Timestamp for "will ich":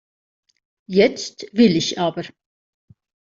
1.53-1.99